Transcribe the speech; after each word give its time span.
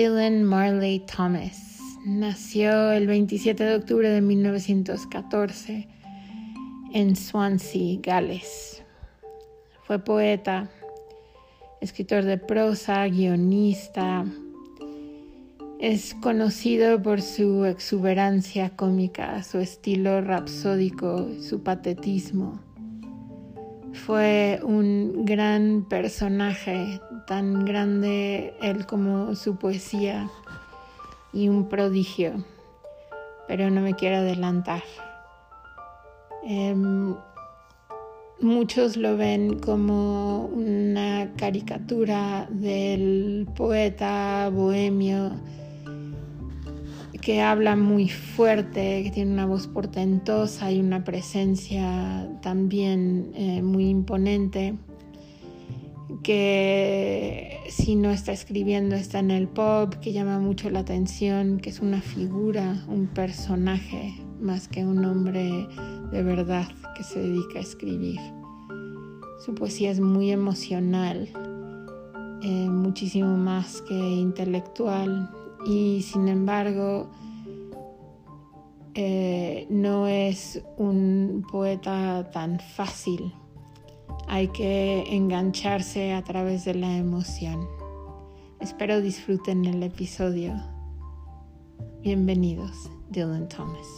Dylan 0.00 0.44
Marley 0.44 1.00
Thomas. 1.00 1.78
Nació 2.06 2.90
el 2.92 3.06
27 3.06 3.62
de 3.62 3.74
octubre 3.74 4.08
de 4.08 4.22
1914 4.22 5.88
en 6.94 7.14
Swansea, 7.14 7.98
Gales. 8.00 8.82
Fue 9.82 9.98
poeta, 9.98 10.70
escritor 11.82 12.24
de 12.24 12.38
prosa, 12.38 13.06
guionista. 13.08 14.24
Es 15.78 16.14
conocido 16.14 17.02
por 17.02 17.20
su 17.20 17.66
exuberancia 17.66 18.70
cómica, 18.70 19.42
su 19.42 19.58
estilo 19.58 20.22
rapsódico, 20.22 21.28
su 21.42 21.62
patetismo. 21.62 22.58
Fue 23.92 24.60
un 24.62 25.26
gran 25.26 25.86
personaje, 25.90 27.02
tan 27.26 27.64
grande 27.64 28.54
él 28.62 28.86
como 28.86 29.34
su 29.34 29.56
poesía 29.56 30.28
y 31.32 31.48
un 31.48 31.68
prodigio, 31.68 32.44
pero 33.46 33.70
no 33.70 33.80
me 33.80 33.94
quiero 33.94 34.16
adelantar. 34.16 34.82
Em, 36.44 37.14
muchos 38.40 38.96
lo 38.96 39.16
ven 39.16 39.58
como 39.58 40.46
una 40.46 41.32
caricatura 41.36 42.48
del 42.50 43.46
poeta 43.54 44.50
bohemio 44.52 45.32
que 47.20 47.42
habla 47.42 47.76
muy 47.76 48.08
fuerte, 48.08 49.02
que 49.04 49.10
tiene 49.10 49.32
una 49.32 49.46
voz 49.46 49.66
portentosa 49.66 50.72
y 50.72 50.80
una 50.80 51.04
presencia 51.04 52.26
también 52.40 53.32
eh, 53.34 53.62
muy 53.62 53.88
imponente, 53.88 54.74
que 56.22 57.60
si 57.68 57.96
no 57.96 58.10
está 58.10 58.32
escribiendo 58.32 58.94
está 58.94 59.20
en 59.20 59.30
el 59.30 59.48
pop, 59.48 59.94
que 59.94 60.12
llama 60.12 60.38
mucho 60.38 60.70
la 60.70 60.80
atención, 60.80 61.58
que 61.58 61.70
es 61.70 61.80
una 61.80 62.00
figura, 62.00 62.84
un 62.88 63.06
personaje, 63.06 64.14
más 64.40 64.68
que 64.68 64.84
un 64.84 65.04
hombre 65.04 65.66
de 66.10 66.22
verdad 66.22 66.66
que 66.96 67.04
se 67.04 67.20
dedica 67.20 67.58
a 67.58 67.62
escribir. 67.62 68.20
Su 69.44 69.54
poesía 69.54 69.90
es 69.90 70.00
muy 70.00 70.30
emocional, 70.30 71.28
eh, 72.42 72.68
muchísimo 72.68 73.36
más 73.36 73.82
que 73.82 73.94
intelectual 73.94 75.30
y 75.66 76.02
sin 76.02 76.28
embargo 76.28 77.10
eh, 78.94 79.66
no 79.70 80.06
es 80.06 80.62
un 80.76 81.44
poeta 81.50 82.30
tan 82.30 82.58
fácil. 82.60 83.32
Hay 84.32 84.46
que 84.46 85.12
engancharse 85.16 86.14
a 86.14 86.22
través 86.22 86.64
de 86.64 86.74
la 86.74 86.96
emoción. 86.96 87.68
Espero 88.60 89.00
disfruten 89.00 89.64
el 89.64 89.82
episodio. 89.82 90.54
Bienvenidos, 92.00 92.92
Dylan 93.08 93.48
Thomas. 93.48 93.88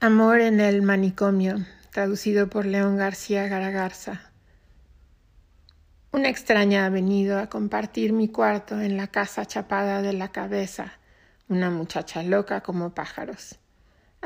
Amor 0.00 0.42
en 0.42 0.60
el 0.60 0.82
manicomio, 0.82 1.56
traducido 1.90 2.48
por 2.48 2.64
León 2.64 2.96
García 2.96 3.48
Garagarza. 3.48 4.30
Una 6.12 6.28
extraña 6.28 6.86
ha 6.86 6.88
venido 6.88 7.40
a 7.40 7.48
compartir 7.48 8.12
mi 8.12 8.28
cuarto 8.28 8.80
en 8.80 8.96
la 8.96 9.08
casa 9.08 9.44
chapada 9.44 10.02
de 10.02 10.12
la 10.12 10.28
cabeza, 10.28 11.00
una 11.48 11.68
muchacha 11.68 12.22
loca 12.22 12.60
como 12.60 12.94
pájaros, 12.94 13.58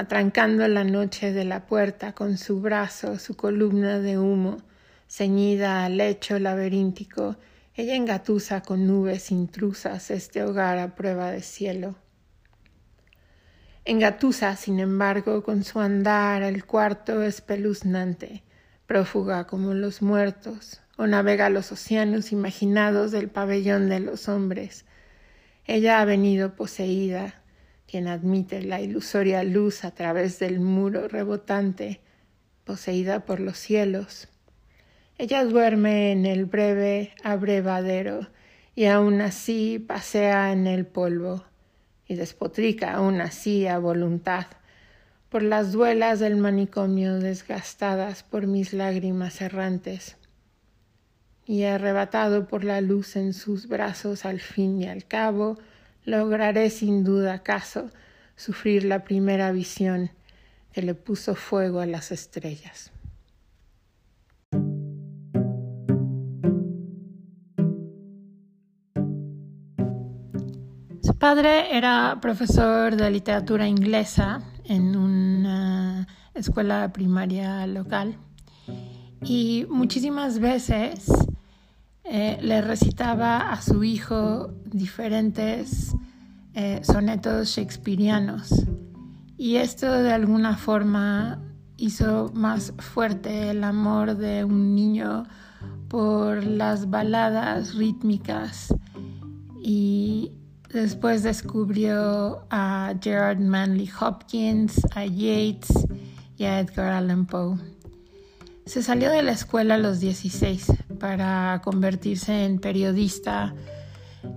atrancando 0.00 0.66
la 0.66 0.82
noche 0.82 1.30
de 1.30 1.44
la 1.44 1.66
puerta 1.66 2.14
con 2.14 2.38
su 2.38 2.62
brazo, 2.62 3.18
su 3.18 3.36
columna 3.36 3.98
de 3.98 4.18
humo, 4.18 4.56
ceñida 5.06 5.84
al 5.84 5.98
lecho 5.98 6.38
laberíntico, 6.38 7.36
ella 7.74 7.94
engatusa 7.94 8.62
con 8.62 8.86
nubes 8.86 9.30
intrusas 9.30 10.10
este 10.10 10.42
hogar 10.42 10.78
a 10.78 10.94
prueba 10.94 11.30
de 11.30 11.42
cielo. 11.42 11.96
Engatusa, 13.84 14.56
sin 14.56 14.80
embargo, 14.80 15.42
con 15.42 15.64
su 15.64 15.80
andar 15.80 16.42
el 16.44 16.64
cuarto 16.64 17.22
espeluznante, 17.22 18.42
prófuga 18.86 19.46
como 19.46 19.74
los 19.74 20.00
muertos, 20.00 20.80
o 20.96 21.06
navega 21.06 21.50
los 21.50 21.72
océanos 21.72 22.32
imaginados 22.32 23.12
del 23.12 23.28
pabellón 23.28 23.90
de 23.90 24.00
los 24.00 24.30
hombres. 24.30 24.86
Ella 25.66 26.00
ha 26.00 26.06
venido 26.06 26.56
poseída, 26.56 27.39
quien 27.90 28.06
admite 28.06 28.62
la 28.62 28.80
ilusoria 28.80 29.42
luz 29.42 29.84
a 29.84 29.90
través 29.90 30.38
del 30.38 30.60
muro 30.60 31.08
rebotante, 31.08 32.00
poseída 32.64 33.24
por 33.24 33.40
los 33.40 33.58
cielos. 33.58 34.28
Ella 35.18 35.44
duerme 35.44 36.12
en 36.12 36.24
el 36.24 36.44
breve 36.44 37.12
abrevadero 37.24 38.28
y 38.76 38.84
aún 38.84 39.20
así 39.20 39.78
pasea 39.78 40.52
en 40.52 40.66
el 40.66 40.86
polvo 40.86 41.44
y 42.06 42.14
despotrica 42.14 42.92
aún 42.92 43.20
así 43.20 43.66
a 43.66 43.78
voluntad 43.78 44.46
por 45.28 45.42
las 45.42 45.72
duelas 45.72 46.18
del 46.18 46.36
manicomio 46.36 47.18
desgastadas 47.18 48.22
por 48.24 48.46
mis 48.46 48.72
lágrimas 48.72 49.40
errantes 49.40 50.16
y 51.46 51.64
arrebatado 51.64 52.46
por 52.46 52.64
la 52.64 52.80
luz 52.80 53.16
en 53.16 53.32
sus 53.32 53.68
brazos 53.68 54.24
al 54.24 54.40
fin 54.40 54.80
y 54.80 54.88
al 54.88 55.06
cabo, 55.06 55.58
lograré 56.04 56.70
sin 56.70 57.04
duda 57.04 57.34
acaso 57.34 57.90
sufrir 58.36 58.84
la 58.84 59.04
primera 59.04 59.52
visión 59.52 60.10
que 60.72 60.82
le 60.82 60.94
puso 60.94 61.34
fuego 61.34 61.80
a 61.80 61.86
las 61.86 62.12
estrellas. 62.12 62.92
Su 71.02 71.18
padre 71.18 71.76
era 71.76 72.18
profesor 72.20 72.96
de 72.96 73.10
literatura 73.10 73.66
inglesa 73.66 74.42
en 74.64 74.96
una 74.96 76.06
escuela 76.34 76.92
primaria 76.92 77.66
local 77.66 78.16
y 79.22 79.66
muchísimas 79.68 80.38
veces 80.38 81.10
eh, 82.12 82.38
le 82.42 82.60
recitaba 82.60 83.52
a 83.52 83.62
su 83.62 83.84
hijo 83.84 84.52
diferentes 84.64 85.94
eh, 86.54 86.80
sonetos 86.82 87.50
shakespearianos 87.50 88.66
y 89.38 89.56
esto 89.56 89.92
de 89.92 90.12
alguna 90.12 90.56
forma 90.56 91.40
hizo 91.76 92.32
más 92.34 92.74
fuerte 92.78 93.50
el 93.50 93.62
amor 93.62 94.16
de 94.16 94.44
un 94.44 94.74
niño 94.74 95.22
por 95.86 96.42
las 96.42 96.90
baladas 96.90 97.76
rítmicas 97.76 98.74
y 99.62 100.32
después 100.72 101.22
descubrió 101.22 102.44
a 102.50 102.92
Gerard 103.00 103.38
Manley 103.38 103.88
Hopkins, 104.00 104.80
a 104.96 105.04
Yeats 105.06 105.86
y 106.36 106.42
a 106.42 106.58
Edgar 106.58 106.92
Allan 106.92 107.24
Poe. 107.24 107.79
Se 108.70 108.84
salió 108.84 109.10
de 109.10 109.24
la 109.24 109.32
escuela 109.32 109.74
a 109.74 109.78
los 109.78 109.98
16 109.98 110.66
para 111.00 111.60
convertirse 111.64 112.44
en 112.44 112.60
periodista 112.60 113.52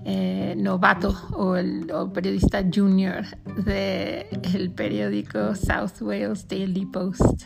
eh, 0.06 0.56
novato 0.58 1.16
o, 1.34 2.12
periodista 2.12 2.66
junior 2.74 3.26
del 3.64 4.72
periódico 4.72 5.54
South 5.54 6.02
Wales 6.02 6.48
Daily 6.48 6.88
Post. 6.88 7.46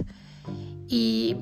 Y 0.87 1.35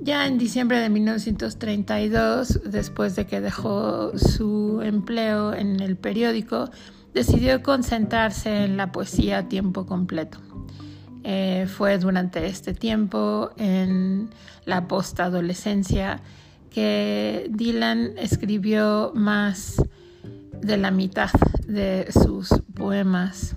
ya 0.00 0.26
en 0.26 0.38
diciembre 0.38 0.78
de 0.78 0.88
1932, 0.88 2.62
después 2.64 3.14
de 3.14 3.26
que 3.26 3.42
dejó 3.42 4.16
su 4.16 4.80
empleo 4.82 5.52
en 5.52 5.80
el 5.80 5.98
periódico, 5.98 6.70
decidió 7.12 7.62
concentrarse 7.62 8.64
en 8.64 8.78
la 8.78 8.90
poesía 8.90 9.36
a 9.36 9.48
tiempo 9.50 9.84
completo. 9.84 10.38
Eh, 11.24 11.66
fue 11.68 11.98
durante 11.98 12.46
este 12.46 12.74
tiempo, 12.74 13.50
en 13.56 14.30
la 14.64 14.88
postadolescencia, 14.88 16.20
que 16.70 17.48
Dylan 17.50 18.12
escribió 18.16 19.12
más 19.14 19.82
de 20.60 20.76
la 20.76 20.90
mitad 20.90 21.30
de 21.66 22.08
sus 22.12 22.48
poemas 22.74 23.56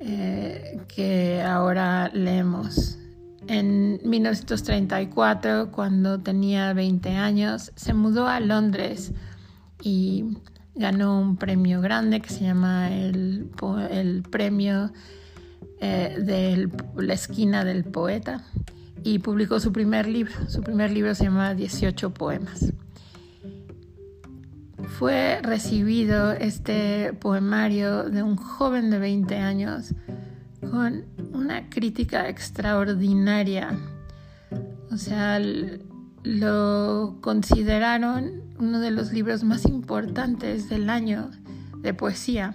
eh, 0.00 0.80
que 0.88 1.42
ahora 1.42 2.10
leemos. 2.12 2.98
En 3.46 4.00
1934, 4.04 5.70
cuando 5.72 6.20
tenía 6.20 6.72
20 6.72 7.10
años, 7.10 7.72
se 7.74 7.94
mudó 7.94 8.26
a 8.26 8.40
Londres 8.40 9.12
y 9.82 10.38
ganó 10.74 11.20
un 11.20 11.36
premio 11.36 11.80
grande 11.80 12.20
que 12.20 12.30
se 12.30 12.44
llama 12.44 12.94
el, 12.94 13.50
el 13.90 14.22
premio 14.22 14.92
eh, 15.80 16.16
de 16.20 16.68
la 16.96 17.14
esquina 17.14 17.64
del 17.64 17.84
poeta 17.84 18.44
y 19.02 19.18
publicó 19.20 19.60
su 19.60 19.72
primer 19.72 20.06
libro. 20.06 20.32
Su 20.48 20.62
primer 20.62 20.90
libro 20.90 21.14
se 21.14 21.24
llama 21.24 21.54
18 21.54 22.10
poemas. 22.12 22.72
Fue 24.98 25.40
recibido 25.42 26.32
este 26.32 27.12
poemario 27.14 28.04
de 28.04 28.22
un 28.22 28.36
joven 28.36 28.90
de 28.90 28.98
20 28.98 29.36
años 29.36 29.94
con 30.60 31.06
una 31.32 31.70
crítica 31.70 32.28
extraordinaria. 32.28 33.78
O 34.90 34.96
sea, 34.96 35.40
lo 36.22 37.16
consideraron 37.20 38.42
uno 38.58 38.80
de 38.80 38.90
los 38.90 39.12
libros 39.12 39.42
más 39.44 39.64
importantes 39.64 40.68
del 40.68 40.90
año 40.90 41.30
de 41.78 41.94
poesía. 41.94 42.54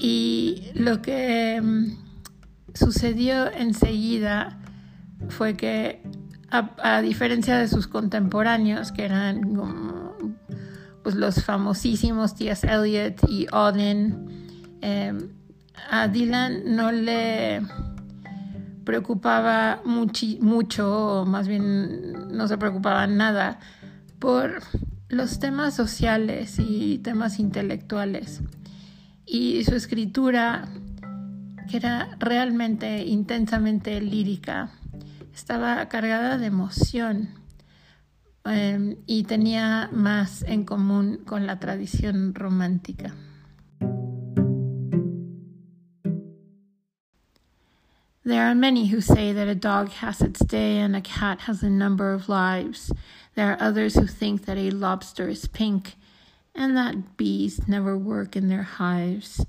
Y 0.00 0.70
lo 0.74 1.02
que 1.02 1.60
mm, 1.62 2.74
sucedió 2.74 3.50
enseguida 3.50 4.58
fue 5.28 5.56
que, 5.56 6.02
a, 6.50 7.00
diferencia 7.02 7.58
de 7.58 7.68
sus 7.68 7.86
contemporáneos, 7.86 8.92
que 8.92 9.04
eran 9.04 9.58
pues, 11.02 11.14
los 11.14 11.44
famosísimos 11.44 12.34
T.S. 12.34 12.66
Eliot 12.66 13.28
y 13.28 13.46
Auden, 13.50 14.78
em, 14.80 15.28
a 15.90 16.08
Dylan 16.08 16.74
no 16.76 16.92
le 16.92 17.62
preocupaba 18.84 19.82
mucho, 19.84 21.20
o 21.20 21.26
más 21.26 21.48
bien 21.48 22.36
no 22.36 22.48
se 22.48 22.56
preocupaba 22.56 23.06
nada 23.06 23.58
por 24.18 24.62
los 25.08 25.38
temas 25.38 25.74
sociales 25.74 26.56
y 26.58 26.98
temas 26.98 27.38
intelectuales. 27.38 28.42
Y 29.26 29.64
su 29.64 29.74
escritura, 29.74 30.68
que 31.68 31.78
era 31.78 32.16
realmente 32.20 33.04
intensamente 33.04 34.00
lírica, 34.00 34.70
estaba 35.34 35.88
cargada 35.88 36.38
de 36.38 36.46
emoción 36.46 37.30
em, 38.44 38.96
y 39.06 39.24
tenía 39.24 39.90
más 39.92 40.44
en 40.44 40.64
común 40.64 41.24
con 41.26 41.44
la 41.44 41.58
tradición 41.58 42.34
romántica. 42.34 43.14
There 48.24 48.42
are 48.42 48.56
many 48.56 48.88
who 48.88 49.00
say 49.00 49.32
that 49.32 49.46
a 49.46 49.54
dog 49.54 49.90
has 50.00 50.20
its 50.20 50.44
day 50.44 50.78
and 50.78 50.96
a 50.96 51.00
cat 51.00 51.42
has 51.42 51.62
a 51.62 51.70
number 51.70 52.12
of 52.12 52.28
lives. 52.28 52.92
There 53.34 53.52
are 53.52 53.56
others 53.60 53.94
who 53.94 54.06
think 54.06 54.46
that 54.46 54.56
a 54.56 54.70
lobster 54.70 55.28
is 55.28 55.46
pink 55.46 55.96
and 56.56 56.76
that 56.76 57.16
bees 57.16 57.68
never 57.68 57.96
work 57.96 58.34
in 58.34 58.48
their 58.48 58.62
hives. 58.62 59.44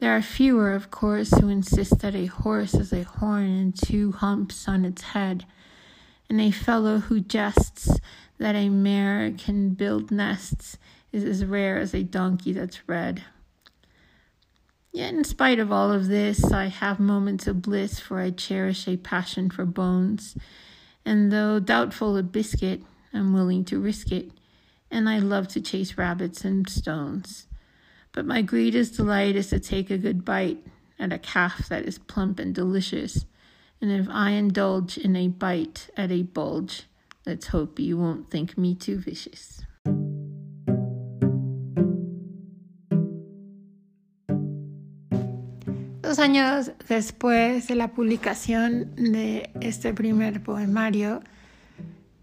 There 0.00 0.14
are 0.14 0.22
fewer, 0.22 0.74
of 0.74 0.90
course, 0.90 1.30
who 1.30 1.48
insist 1.48 2.00
that 2.00 2.14
a 2.14 2.26
horse 2.26 2.72
has 2.72 2.92
a 2.92 3.04
horn 3.04 3.46
and 3.46 3.76
two 3.76 4.12
humps 4.12 4.68
on 4.68 4.84
its 4.84 5.02
head, 5.02 5.46
and 6.28 6.40
a 6.40 6.50
fellow 6.50 6.98
who 6.98 7.20
jests 7.20 7.88
that 8.38 8.54
a 8.54 8.68
mare 8.68 9.32
can 9.36 9.70
build 9.70 10.10
nests 10.10 10.76
is 11.12 11.24
as 11.24 11.44
rare 11.44 11.78
as 11.78 11.94
a 11.94 12.02
donkey 12.02 12.52
that's 12.52 12.88
red. 12.88 13.22
Yet, 14.92 15.14
in 15.14 15.24
spite 15.24 15.58
of 15.58 15.70
all 15.70 15.92
of 15.92 16.08
this, 16.08 16.44
I 16.44 16.66
have 16.66 16.98
moments 16.98 17.46
of 17.46 17.62
bliss, 17.62 17.98
for 18.00 18.20
I 18.20 18.30
cherish 18.30 18.88
a 18.88 18.96
passion 18.96 19.50
for 19.50 19.64
bones. 19.64 20.36
And 21.04 21.30
though 21.32 21.60
doubtful 21.60 22.16
of 22.16 22.32
biscuit, 22.32 22.82
I'm 23.12 23.32
willing 23.32 23.64
to 23.66 23.78
risk 23.78 24.12
it, 24.12 24.30
and 24.90 25.08
I 25.08 25.18
love 25.18 25.48
to 25.48 25.60
chase 25.60 25.98
rabbits 25.98 26.44
and 26.44 26.68
stones. 26.68 27.46
But 28.12 28.26
my 28.26 28.42
greatest 28.42 28.96
delight 28.96 29.36
is 29.36 29.48
to 29.50 29.60
take 29.60 29.90
a 29.90 29.98
good 29.98 30.24
bite 30.24 30.64
at 30.98 31.12
a 31.12 31.18
calf 31.18 31.68
that 31.68 31.84
is 31.84 31.98
plump 31.98 32.38
and 32.38 32.54
delicious. 32.54 33.24
And 33.80 33.92
if 33.92 34.08
I 34.10 34.30
indulge 34.30 34.98
in 34.98 35.14
a 35.14 35.28
bite 35.28 35.88
at 35.96 36.10
a 36.10 36.22
bulge, 36.22 36.84
let's 37.26 37.48
hope 37.48 37.78
you 37.78 37.96
won't 37.96 38.30
think 38.30 38.58
me 38.58 38.74
too 38.74 38.98
vicious. 38.98 39.62
Dos 46.08 46.18
años 46.18 46.72
después 46.88 47.66
de 47.68 47.74
la 47.74 47.88
publicación 47.88 48.94
de 48.96 49.50
este 49.60 49.92
primer 49.92 50.42
poemario, 50.42 51.22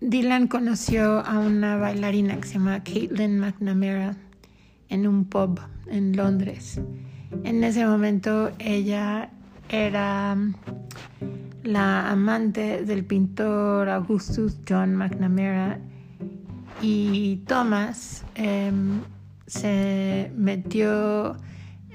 Dylan 0.07 0.48
conoció 0.48 1.25
a 1.25 1.40
una 1.40 1.78
bailarina 1.78 2.40
que 2.40 2.48
se 2.48 2.54
llama 2.54 2.84
Caitlin 2.84 3.40
McNamara 3.40 4.16
en 4.88 5.07
un 5.07 5.25
pub 5.25 5.60
en 5.88 6.16
Londres. 6.16 6.80
En 7.44 7.63
ese 7.63 7.88
momento 7.88 8.52
ella 8.60 9.31
era 9.68 10.38
la 11.63 12.12
amante 12.12 12.86
del 12.86 13.04
pintor 13.04 13.90
Augustus 13.90 14.60
John 14.69 14.96
McNamara 14.96 15.80
y 16.84 17.38
Thomas 17.48 18.25
em, 18.36 19.01
se 19.48 20.31
metió 20.38 21.36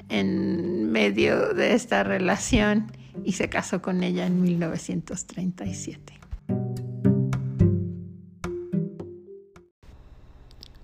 en 0.09 0.91
medio 0.91 1.55
de 1.55 1.75
esta 1.75 2.03
relación 2.03 2.91
y 3.25 3.35
se 3.35 3.49
casó 3.49 3.81
con 3.81 4.03
ella 4.03 4.27
en 4.27 4.43
1937. 4.43 6.20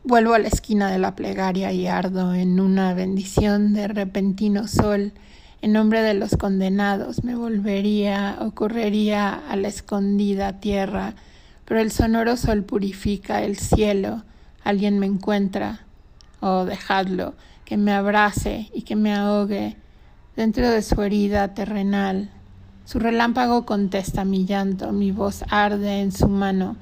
Vuelvo 0.08 0.34
a 0.34 0.38
la 0.38 0.46
esquina 0.46 0.88
de 0.88 1.00
la 1.00 1.16
plegaria 1.16 1.72
y 1.72 1.88
ardo 1.88 2.32
en 2.32 2.60
una 2.60 2.94
bendición 2.94 3.74
de 3.74 3.88
repentino 3.88 4.68
sol. 4.68 5.12
En 5.62 5.72
nombre 5.72 6.00
de 6.00 6.14
los 6.14 6.36
condenados 6.36 7.24
me 7.24 7.34
volvería 7.34 8.38
o 8.40 8.52
correría 8.52 9.34
a 9.34 9.56
la 9.56 9.66
escondida 9.66 10.60
tierra, 10.60 11.14
pero 11.64 11.80
el 11.80 11.90
sonoro 11.90 12.36
sol 12.36 12.62
purifica 12.62 13.42
el 13.42 13.56
cielo. 13.56 14.22
Alguien 14.62 15.00
me 15.00 15.06
encuentra. 15.06 15.80
Oh, 16.38 16.64
dejadlo 16.64 17.34
que 17.64 17.76
me 17.76 17.92
abrace 17.92 18.70
y 18.72 18.82
que 18.82 18.94
me 18.94 19.12
ahogue 19.12 19.74
dentro 20.36 20.70
de 20.70 20.82
su 20.82 21.02
herida 21.02 21.52
terrenal. 21.52 22.30
Su 22.84 23.00
relámpago 23.00 23.66
contesta 23.66 24.24
mi 24.24 24.46
llanto, 24.46 24.92
mi 24.92 25.10
voz 25.10 25.42
arde 25.50 26.00
en 26.00 26.12
su 26.12 26.28
mano. 26.28 26.76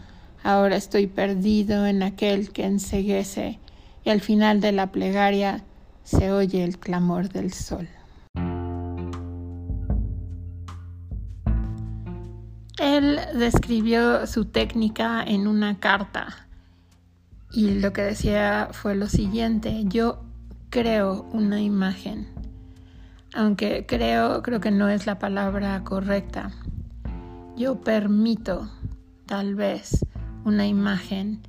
Ahora 0.44 0.76
estoy 0.76 1.06
perdido 1.06 1.86
en 1.86 2.02
aquel 2.02 2.52
que 2.52 2.66
enseguece 2.66 3.58
y 4.04 4.10
al 4.10 4.20
final 4.20 4.60
de 4.60 4.72
la 4.72 4.92
plegaria 4.92 5.64
se 6.02 6.30
oye 6.30 6.62
el 6.62 6.78
clamor 6.78 7.30
del 7.30 7.50
sol. 7.50 7.88
Él 12.78 13.18
describió 13.34 14.26
su 14.26 14.44
técnica 14.44 15.24
en 15.26 15.46
una 15.48 15.80
carta 15.80 16.46
y 17.50 17.80
lo 17.80 17.94
que 17.94 18.02
decía 18.02 18.68
fue 18.72 18.94
lo 18.96 19.06
siguiente, 19.06 19.84
yo 19.86 20.24
creo 20.68 21.22
una 21.32 21.62
imagen, 21.62 22.28
aunque 23.32 23.86
creo, 23.86 24.42
creo 24.42 24.60
que 24.60 24.70
no 24.70 24.90
es 24.90 25.06
la 25.06 25.18
palabra 25.18 25.82
correcta. 25.84 26.50
Yo 27.56 27.80
permito, 27.80 28.68
tal 29.24 29.54
vez, 29.54 30.04
una 30.44 30.66
imagen 30.66 31.40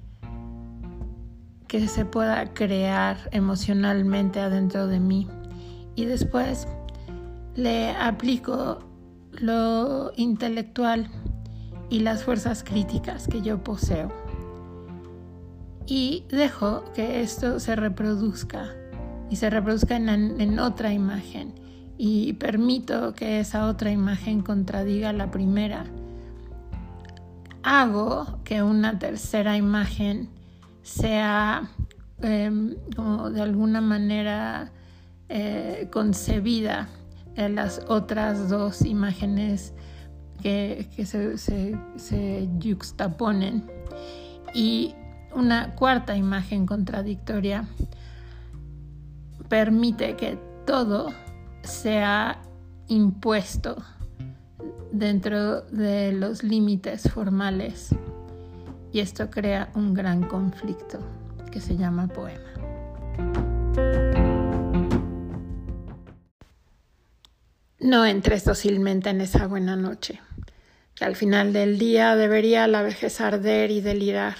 que 1.67 1.87
se 1.87 2.05
pueda 2.05 2.53
crear 2.53 3.17
emocionalmente 3.31 4.39
adentro 4.39 4.87
de 4.87 4.99
mí. 4.99 5.27
Y 5.95 6.05
después 6.05 6.67
le 7.55 7.91
aplico 7.91 8.79
lo 9.31 10.11
intelectual 10.15 11.09
y 11.89 11.99
las 11.99 12.23
fuerzas 12.23 12.63
críticas 12.63 13.27
que 13.27 13.41
yo 13.41 13.63
poseo. 13.63 14.11
Y 15.87 16.25
dejo 16.29 16.83
que 16.93 17.21
esto 17.21 17.59
se 17.59 17.75
reproduzca 17.75 18.73
y 19.29 19.35
se 19.35 19.49
reproduzca 19.49 19.95
en, 19.95 20.59
otra 20.59 20.93
imagen. 20.93 21.53
Y 21.97 22.33
permito 22.33 23.13
que 23.13 23.39
esa 23.39 23.67
otra 23.67 23.91
imagen 23.91 24.41
contradiga 24.41 25.13
la 25.13 25.31
primera. 25.31 25.85
Hago 27.67 28.43
que 28.43 28.61
una 28.61 28.99
tercera 28.99 29.57
imagen 29.57 30.29
sea 30.83 31.67
em, 32.21 32.75
de 33.33 33.41
alguna 33.41 33.81
manera 33.81 34.71
eh, 35.29 35.89
concebida 35.91 36.87
de 37.33 37.49
las 37.49 37.81
otras 37.87 38.49
dos 38.49 38.83
imágenes 38.83 39.73
que, 40.43 40.87
se, 41.07 41.39
se, 41.39 41.75
se 41.95 42.47
y 44.53 44.93
una 45.33 45.73
cuarta 45.73 46.15
imagen 46.15 46.67
contradictoria 46.67 47.67
permite 49.49 50.15
que 50.15 50.37
todo 50.67 51.07
sea 51.63 52.43
impuesto 52.89 53.75
dentro 54.91 55.61
de 55.61 56.11
los 56.11 56.43
límites 56.43 57.09
formales 57.11 57.89
y 58.91 58.99
esto 58.99 59.29
crea 59.29 59.69
un 59.75 59.93
gran 59.93 60.23
conflicto 60.23 60.99
que 61.51 61.59
se 61.59 61.75
llama 61.75 62.07
poema. 62.07 62.51
No 67.79 68.05
entres 68.05 68.45
dócilmente 68.45 69.09
en 69.09 69.21
esa 69.21 69.47
buena 69.47 69.75
noche, 69.75 70.21
que 70.95 71.05
al 71.05 71.15
final 71.15 71.53
del 71.53 71.77
día 71.77 72.15
debería 72.15 72.67
la 72.67 72.81
vejez 72.81 73.21
arder 73.21 73.71
y 73.71 73.81
delirar. 73.81 74.35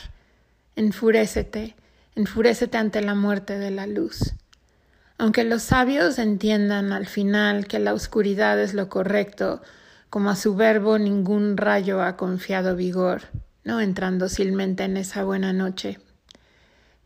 Enfurécete, 0.76 1.76
enfurécete 2.16 2.78
ante 2.78 3.02
la 3.02 3.14
muerte 3.14 3.60
de 3.60 3.72
la 3.72 3.88
luz 3.88 4.36
aunque 5.18 5.44
los 5.44 5.64
sabios 5.64 6.20
entiendan 6.20 6.92
al 6.92 7.06
final 7.06 7.68
que 7.68 7.80
la 7.80 7.94
oscuridad 7.94 8.60
es 8.60 8.74
lo 8.74 8.90
correcto, 8.90 9.62
como 10.10 10.30
a 10.30 10.36
su 10.36 10.56
verbo 10.56 10.98
ningún 10.98 11.58
rayo 11.58 12.02
ha 12.02 12.18
confiado 12.18 12.76
vigor, 12.76 13.24
no 13.64 13.82
entran 13.82 14.20
dócilmente 14.20 14.84
en 14.84 14.98
esa 14.98 15.24
buena 15.24 15.54
noche. 15.54 16.00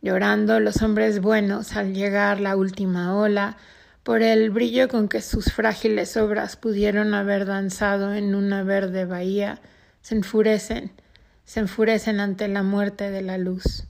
Llorando 0.02 0.60
los 0.60 0.82
hombres 0.82 1.20
buenos 1.20 1.76
al 1.76 1.94
llegar 1.94 2.40
la 2.40 2.56
última 2.56 3.16
ola, 3.16 3.58
por 4.04 4.22
el 4.22 4.50
brillo 4.50 4.88
con 4.88 5.08
que 5.08 5.22
sus 5.22 5.52
frágiles 5.52 6.18
obras 6.18 6.56
pudieron 6.56 7.14
haber 7.14 7.46
danzado 7.46 8.14
en 8.14 8.34
una 8.34 8.64
verde 8.64 9.06
bahía, 9.06 9.60
se 10.02 10.16
enfurecen, 10.16 10.92
se 11.44 11.60
enfurecen 11.60 12.20
ante 12.20 12.48
la 12.48 12.64
muerte 12.64 13.12
de 13.12 13.22
la 13.22 13.38
luz. 13.38 13.86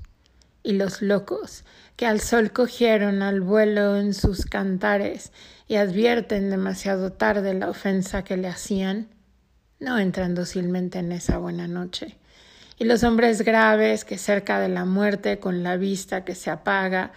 Y 0.64 0.74
los 0.74 1.02
locos, 1.02 1.64
que 1.96 2.06
al 2.06 2.20
sol 2.20 2.52
cogieron 2.52 3.22
al 3.22 3.42
vuelo 3.42 3.98
en 3.98 4.14
sus 4.14 4.46
cantares 4.46 5.32
y 5.68 5.76
advierten 5.76 6.50
demasiado 6.50 7.12
tarde 7.12 7.54
la 7.54 7.70
ofensa 7.70 8.24
que 8.24 8.38
le 8.38 8.48
hacían, 8.48 9.08
no 9.80 9.98
entran 9.98 10.36
dócilmente 10.36 11.00
en 11.00 11.12
esa 11.12 11.38
buena 11.38 11.68
noche. 11.68 12.18
Y 12.78 12.86
los 12.86 13.04
hombres 13.04 13.42
graves 13.42 14.06
que 14.06 14.18
cerca 14.18 14.60
de 14.60 14.70
la 14.70 14.86
muerte 14.86 15.40
con 15.40 15.64
la 15.64 15.78
vista 15.78 16.24
que 16.24 16.36
se 16.36 16.50
apaga, 16.50 17.12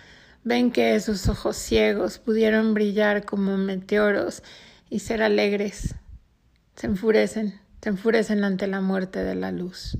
ven 0.45 0.73
que 0.73 0.95
esos 0.95 1.29
ojos 1.29 1.57
ciegos 1.57 2.19
pudieron 2.19 2.75
brillar 2.75 3.25
como 3.25 3.57
meteoros 3.57 4.43
y 4.91 4.99
ser 4.99 5.23
alegres. 5.23 5.95
Se 6.75 6.87
enfurecen, 6.87 7.61
se 7.81 7.91
enfurecen 7.91 8.43
ante 8.45 8.67
la 8.67 8.81
muerte 8.81 9.23
de 9.23 9.35
la 9.35 9.53
luz. 9.53 9.99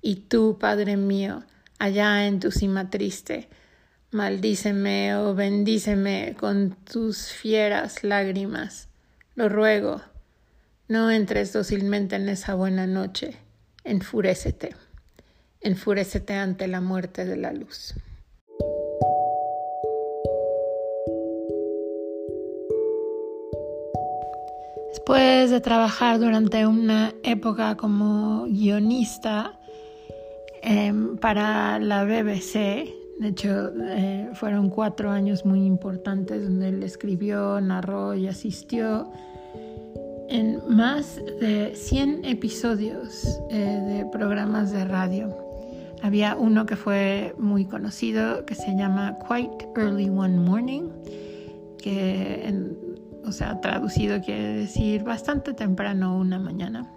Y 0.00 0.16
tú, 0.16 0.58
Padre 0.58 0.96
mío, 0.96 1.44
allá 1.78 2.26
en 2.26 2.40
tu 2.40 2.50
cima 2.50 2.90
triste, 2.90 3.48
maldíceme 4.10 5.16
o 5.16 5.34
bendíceme 5.34 6.36
con 6.38 6.76
tus 6.84 7.28
fieras 7.28 8.04
lágrimas. 8.04 8.88
Lo 9.34 9.48
ruego, 9.48 10.00
no 10.88 11.10
entres 11.10 11.52
dócilmente 11.52 12.16
en 12.16 12.28
esa 12.28 12.54
buena 12.54 12.86
noche, 12.86 13.36
enfurécete, 13.82 14.76
enfurécete 15.60 16.34
ante 16.34 16.68
la 16.68 16.80
muerte 16.80 17.24
de 17.24 17.36
la 17.36 17.52
luz. 17.52 17.94
Después 24.90 25.50
de 25.50 25.60
trabajar 25.60 26.18
durante 26.18 26.66
una 26.66 27.12
época 27.24 27.76
como 27.76 28.44
guionista 28.44 29.58
em, 30.64 31.16
para 31.16 31.78
la 31.78 32.04
BBC, 32.04 32.94
de 33.20 33.28
hecho 33.28 33.70
eh, 33.80 34.30
fueron 34.34 34.70
cuatro 34.70 35.10
años 35.10 35.44
muy 35.44 35.64
importantes 35.64 36.42
donde 36.42 36.70
él 36.70 36.82
escribió, 36.82 37.60
narró 37.60 38.14
y 38.14 38.26
asistió 38.26 39.10
en 40.28 40.60
más 40.68 41.20
de 41.40 41.74
100 41.74 42.24
episodios 42.24 43.40
eh, 43.50 43.80
de 43.86 44.06
programas 44.06 44.72
de 44.72 44.84
radio. 44.84 45.36
Había 46.02 46.36
uno 46.36 46.66
que 46.66 46.76
fue 46.76 47.34
muy 47.38 47.64
conocido 47.66 48.44
que 48.44 48.54
se 48.54 48.76
llama 48.76 49.18
Quite 49.28 49.68
Early 49.76 50.08
One 50.08 50.36
Morning, 50.38 50.90
que 51.78 52.52
o 53.26 53.32
sea, 53.32 53.60
traducido 53.60 54.20
quiere 54.20 54.54
decir 54.54 55.02
bastante 55.02 55.54
temprano 55.54 56.16
una 56.18 56.38
mañana. 56.38 56.90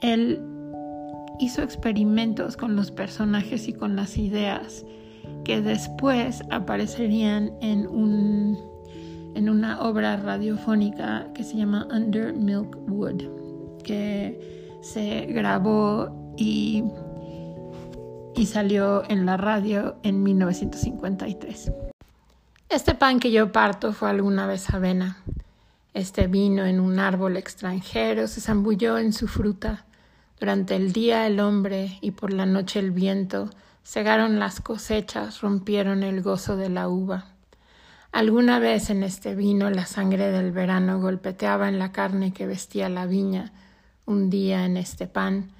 Él 0.00 0.40
hizo 1.40 1.62
experimentos 1.62 2.56
con 2.56 2.76
los 2.76 2.90
personajes 2.90 3.66
y 3.66 3.72
con 3.72 3.96
las 3.96 4.18
ideas 4.18 4.84
que 5.44 5.62
después 5.62 6.42
aparecerían 6.50 7.52
en, 7.60 7.86
un, 7.86 8.58
en 9.34 9.48
una 9.48 9.80
obra 9.80 10.16
radiofónica 10.16 11.26
que 11.34 11.42
se 11.42 11.56
llama 11.56 11.88
Under 11.90 12.32
Milk 12.34 12.76
Wood, 12.88 13.22
que 13.82 14.78
se 14.82 15.26
grabó 15.26 16.34
y, 16.36 16.84
y 18.36 18.46
salió 18.46 19.02
en 19.08 19.24
la 19.24 19.36
radio 19.36 19.96
en 20.02 20.22
1953. 20.22 21.72
Este 22.68 22.94
pan 22.94 23.18
que 23.18 23.32
yo 23.32 23.50
parto 23.50 23.92
fue 23.92 24.10
alguna 24.10 24.46
vez 24.46 24.70
avena. 24.70 25.18
Este 25.92 26.28
vino 26.28 26.64
en 26.66 26.78
un 26.78 27.00
árbol 27.00 27.36
extranjero 27.36 28.28
se 28.28 28.40
zambulló 28.40 28.98
en 28.98 29.12
su 29.12 29.26
fruta. 29.26 29.86
Durante 30.40 30.74
el 30.74 30.94
día 30.94 31.26
el 31.26 31.38
hombre 31.38 31.98
y 32.00 32.12
por 32.12 32.32
la 32.32 32.46
noche 32.46 32.78
el 32.78 32.92
viento 32.92 33.50
cegaron 33.84 34.38
las 34.38 34.62
cosechas, 34.62 35.42
rompieron 35.42 36.02
el 36.02 36.22
gozo 36.22 36.56
de 36.56 36.70
la 36.70 36.88
uva. 36.88 37.26
Alguna 38.10 38.58
vez 38.58 38.88
en 38.88 39.02
este 39.02 39.34
vino 39.34 39.68
la 39.68 39.84
sangre 39.84 40.30
del 40.30 40.50
verano 40.50 40.98
golpeteaba 40.98 41.68
en 41.68 41.78
la 41.78 41.92
carne 41.92 42.32
que 42.32 42.46
vestía 42.46 42.88
la 42.88 43.04
viña. 43.04 43.52
Un 44.06 44.30
día 44.30 44.64
en 44.64 44.78
este 44.78 45.06
pan 45.06 45.50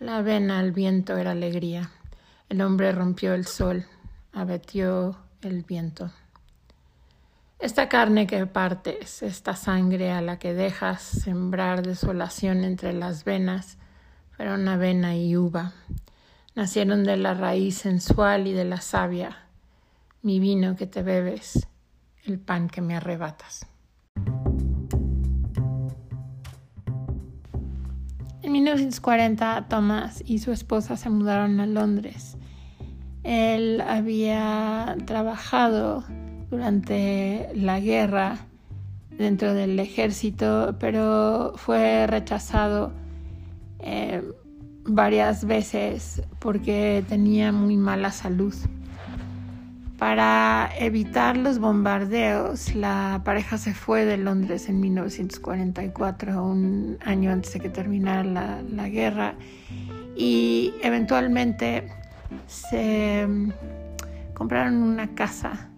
la 0.00 0.16
avena 0.16 0.58
al 0.58 0.72
viento 0.72 1.18
era 1.18 1.32
alegría. 1.32 1.90
El 2.48 2.62
hombre 2.62 2.92
rompió 2.92 3.34
el 3.34 3.46
sol, 3.46 3.84
abatió 4.32 5.18
el 5.42 5.64
viento. 5.64 6.10
Esta 7.60 7.88
carne 7.88 8.26
que 8.26 8.46
partes, 8.46 9.22
esta 9.22 9.54
sangre 9.54 10.10
a 10.10 10.22
la 10.22 10.38
que 10.38 10.54
dejas 10.54 11.02
sembrar 11.02 11.86
desolación 11.86 12.64
entre 12.64 12.92
las 12.94 13.24
venas, 13.24 13.78
fueron 14.36 14.68
avena 14.68 15.16
y 15.16 15.36
uva. 15.36 15.72
Nacieron 16.54 17.04
de 17.04 17.16
la 17.16 17.34
raíz 17.34 17.76
sensual 17.78 18.46
y 18.46 18.52
de 18.52 18.64
la 18.64 18.80
savia, 18.80 19.46
mi 20.20 20.38
vino 20.38 20.76
que 20.76 20.86
te 20.86 21.02
bebes, 21.02 21.66
el 22.24 22.38
pan 22.38 22.68
que 22.68 22.82
me 22.82 22.96
arrebatas. 22.96 23.66
En 28.42 28.52
1940, 28.52 29.66
Thomas 29.68 30.22
y 30.26 30.40
su 30.40 30.52
esposa 30.52 30.96
se 30.96 31.08
mudaron 31.08 31.60
a 31.60 31.66
Londres. 31.66 32.36
Él 33.22 33.80
había 33.80 34.96
trabajado 35.06 36.04
durante 36.50 37.48
la 37.54 37.80
guerra 37.80 38.40
dentro 39.10 39.54
del 39.54 39.78
ejército, 39.78 40.76
pero 40.78 41.54
fue 41.56 42.06
rechazado 42.06 42.92
eh, 43.82 44.22
varias 44.84 45.44
veces 45.44 46.22
porque 46.38 47.04
tenía 47.08 47.52
muy 47.52 47.76
mala 47.76 48.10
salud. 48.10 48.54
Para 49.98 50.70
evitar 50.78 51.36
los 51.36 51.60
bombardeos, 51.60 52.74
la 52.74 53.22
pareja 53.24 53.56
se 53.56 53.72
fue 53.72 54.04
de 54.04 54.16
Londres 54.16 54.68
en 54.68 54.80
1944, 54.80 56.44
un 56.44 56.98
año 57.04 57.30
antes 57.30 57.52
de 57.52 57.60
que 57.60 57.68
terminara 57.68 58.24
la, 58.24 58.62
la 58.62 58.88
guerra, 58.88 59.34
y 60.16 60.74
eventualmente 60.82 61.88
se 62.48 63.26
mm, 63.28 63.52
compraron 64.34 64.82
una 64.82 65.14
casa 65.14 65.68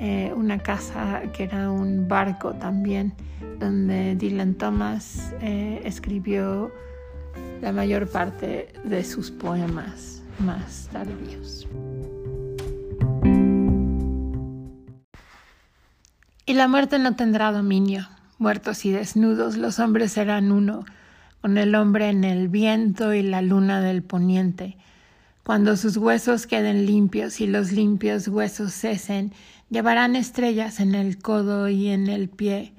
eh, 0.00 0.32
una 0.34 0.58
casa 0.58 1.20
que 1.34 1.44
era 1.44 1.70
un 1.70 2.08
barco 2.08 2.54
también, 2.54 3.12
donde 3.58 4.14
Dylan 4.14 4.54
Thomas 4.54 5.34
eh, 5.42 5.82
escribió 5.84 6.72
la 7.60 7.72
mayor 7.72 8.08
parte 8.08 8.72
de 8.84 9.04
sus 9.04 9.30
poemas 9.30 10.22
más 10.38 10.88
tardíos. 10.92 11.66
Y 16.46 16.54
la 16.54 16.68
muerte 16.68 16.98
no 16.98 17.16
tendrá 17.16 17.52
dominio. 17.52 18.08
Muertos 18.38 18.84
y 18.84 18.90
desnudos, 18.90 19.56
los 19.56 19.78
hombres 19.78 20.12
serán 20.12 20.50
uno, 20.50 20.84
con 21.42 21.58
el 21.58 21.74
hombre 21.74 22.08
en 22.08 22.24
el 22.24 22.48
viento 22.48 23.14
y 23.14 23.22
la 23.22 23.42
luna 23.42 23.80
del 23.80 24.02
poniente. 24.02 24.76
Cuando 25.44 25.76
sus 25.76 25.96
huesos 25.96 26.46
queden 26.46 26.86
limpios 26.86 27.40
y 27.40 27.46
los 27.46 27.72
limpios 27.72 28.28
huesos 28.28 28.72
cesen, 28.72 29.32
Llevarán 29.70 30.16
estrellas 30.16 30.80
en 30.80 30.96
el 30.96 31.18
codo 31.18 31.68
y 31.68 31.90
en 31.90 32.08
el 32.08 32.28
pie, 32.28 32.72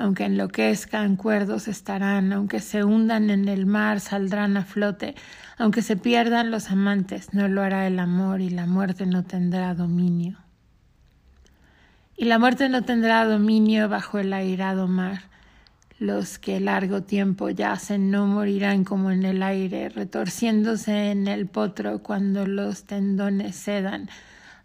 aunque 0.00 0.24
enloquezcan 0.24 1.16
cuerdos 1.16 1.68
estarán, 1.68 2.32
aunque 2.32 2.60
se 2.60 2.84
hundan 2.84 3.28
en 3.28 3.48
el 3.48 3.66
mar 3.66 4.00
saldrán 4.00 4.56
a 4.56 4.64
flote, 4.64 5.14
aunque 5.58 5.82
se 5.82 5.94
pierdan 5.94 6.50
los 6.50 6.70
amantes, 6.70 7.34
no 7.34 7.48
lo 7.48 7.62
hará 7.62 7.86
el 7.86 7.98
amor 7.98 8.40
y 8.40 8.48
la 8.48 8.64
muerte 8.64 9.04
no 9.04 9.24
tendrá 9.24 9.74
dominio. 9.74 10.38
Y 12.16 12.24
la 12.24 12.38
muerte 12.38 12.70
no 12.70 12.82
tendrá 12.82 13.26
dominio 13.26 13.90
bajo 13.90 14.18
el 14.18 14.32
airado 14.32 14.88
mar. 14.88 15.24
Los 15.98 16.38
que 16.38 16.60
largo 16.60 17.02
tiempo 17.02 17.50
yacen 17.50 18.10
no 18.10 18.26
morirán 18.26 18.84
como 18.84 19.10
en 19.10 19.24
el 19.26 19.42
aire, 19.42 19.90
retorciéndose 19.90 21.10
en 21.10 21.28
el 21.28 21.46
potro 21.46 22.02
cuando 22.02 22.46
los 22.46 22.84
tendones 22.84 23.62
cedan, 23.62 24.08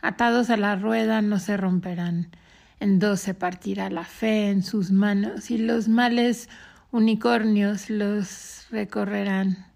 Atados 0.02 0.50
a 0.52 0.56
la 0.56 0.76
rueda 0.76 1.22
no 1.22 1.40
se 1.40 1.58
romperán. 1.58 2.30
En 2.80 3.00
dos 3.00 3.22
se 3.22 3.34
partirá 3.34 3.90
la 3.90 4.04
fe 4.04 4.50
en 4.50 4.64
sus 4.64 4.92
manos 4.92 5.50
y 5.50 5.58
los 5.58 5.88
males 5.88 6.50
unicornios 6.92 7.90
los 7.90 8.68
recorrerán. 8.70 9.68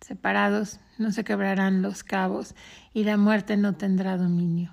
Separados 0.00 0.80
no 0.98 1.12
se 1.12 1.24
quebrarán 1.24 1.82
los 1.82 2.04
cabos 2.04 2.54
y 2.92 3.04
la 3.04 3.16
muerte 3.16 3.56
no 3.56 3.74
tendrá 3.74 4.16
dominio. 4.16 4.72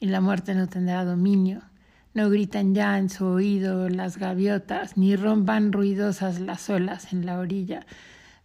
Y 0.00 0.06
la 0.06 0.20
muerte 0.20 0.54
no 0.54 0.68
tendrá 0.68 1.04
dominio. 1.04 1.62
No 2.14 2.30
gritan 2.30 2.74
ya 2.74 2.98
en 2.98 3.10
su 3.10 3.26
oído 3.26 3.88
las 3.88 4.16
gaviotas, 4.16 4.96
ni 4.96 5.16
rompan 5.16 5.72
ruidosas 5.72 6.40
las 6.40 6.68
olas 6.70 7.12
en 7.12 7.26
la 7.26 7.38
orilla. 7.38 7.86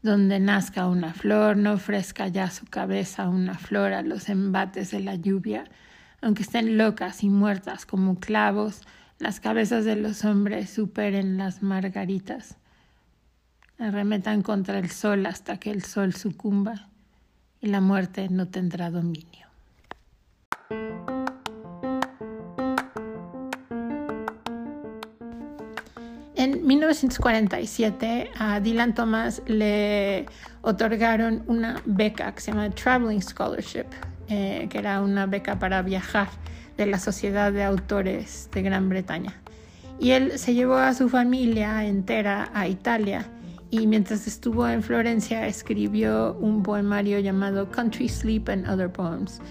donde 0.02 0.42
nazca 0.42 0.88
una 0.88 1.14
flor, 1.14 1.56
no 1.56 1.72
ofrezca 1.72 2.28
ya 2.28 2.50
su 2.50 2.66
cabeza 2.66 3.30
una 3.30 3.58
flor 3.58 3.94
a 3.94 4.02
los 4.02 4.28
embates 4.28 4.92
de 4.92 5.00
la 5.00 5.16
lluvia, 5.16 5.64
aunque 6.24 6.44
estén 6.44 6.78
locas 6.78 7.24
y 7.24 7.30
muertas 7.30 7.86
como 7.86 8.20
clavos, 8.20 8.82
las 9.20 9.40
cabezas 9.40 9.84
de 9.84 9.98
los 9.98 10.24
hombres 10.24 10.70
superen 10.70 11.38
las 11.38 11.62
margaritas, 11.62 12.58
arremetan 13.78 14.42
contra 14.42 14.80
el 14.80 14.90
sol 14.90 15.26
hasta 15.26 15.58
que 15.58 15.70
el 15.70 15.84
sol 15.84 16.14
sucumba 16.14 16.88
y 17.60 17.68
la 17.68 17.82
muerte 17.82 18.30
no 18.30 18.48
tendrá 18.48 18.90
dominio. 18.90 19.48
En 26.36 26.66
1947 26.66 28.32
a 28.38 28.60
Dylan 28.60 28.94
Thomas 28.94 29.42
le 29.46 30.26
otorgaron 30.62 31.44
una 31.48 31.82
beca 31.86 32.34
que 32.34 32.42
se 32.42 32.52
llama 32.52 32.70
Traveling 32.70 33.22
Scholarship, 33.22 33.88
eh, 34.30 34.68
que 34.70 34.78
era 34.78 35.02
una 35.02 35.26
beca 35.26 35.60
para 35.60 35.82
viajar 35.82 36.30
de 36.78 36.86
la 36.86 37.00
Sociedad 37.00 37.52
de 37.52 37.64
Autores 37.64 38.50
de 38.52 38.62
Gran 38.62 38.90
Bretaña. 38.90 39.34
Y 40.00 40.12
él 40.12 40.38
se 40.40 40.54
llevó 40.54 40.76
a 40.76 40.94
su 40.94 41.10
familia 41.10 41.86
entera 41.86 42.50
a 42.54 42.68
Italia 42.68 43.26
y 43.70 43.88
mientras 43.88 44.28
estuvo 44.28 44.68
en 44.68 44.84
Florencia 44.84 45.48
escribió 45.48 46.38
un 46.40 46.62
poemario 46.62 47.20
llamado 47.20 47.72
Country 47.72 48.08
Sleep 48.08 48.48
and 48.50 48.70
Other 48.70 48.92
Poems. 48.92 49.42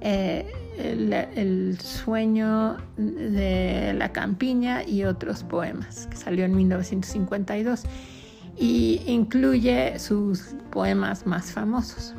Eh, 0.00 0.46
el, 0.78 1.78
sueño 1.80 2.76
de 2.96 3.94
la 3.94 4.12
campiña 4.12 4.84
y 4.84 5.04
otros 5.04 5.42
poemas, 5.42 6.06
que 6.08 6.16
salió 6.16 6.44
en 6.44 6.54
1952 6.54 7.84
y 8.58 9.00
incluye 9.06 9.98
sus 9.98 10.54
poemas 10.70 11.26
más 11.26 11.52
famosos. 11.52 12.14